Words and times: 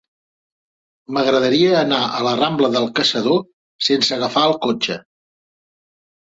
M'agradaria 1.17 1.75
anar 1.81 1.99
a 2.19 2.21
la 2.27 2.31
rambla 2.39 2.71
del 2.77 2.89
Caçador 3.01 3.45
sense 3.89 4.17
agafar 4.17 4.47
el 4.49 4.57
cotxe. 4.65 4.99